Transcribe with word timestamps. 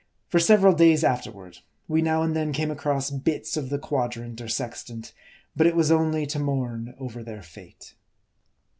For 0.29 0.39
several 0.39 0.73
days 0.73 1.03
after 1.03 1.29
ward, 1.29 1.59
we 1.87 2.01
now 2.01 2.23
and 2.23 2.35
then 2.35 2.53
came 2.53 2.71
across 2.71 3.11
bits 3.11 3.55
of 3.55 3.69
the 3.69 3.77
quadrant 3.77 4.41
or 4.41 4.47
sextant; 4.47 5.13
but 5.55 5.67
it 5.67 5.75
was 5.75 5.91
only 5.91 6.25
to 6.25 6.39
mourn 6.39 6.95
over 6.99 7.21
their 7.21 7.43
fate. 7.43 7.93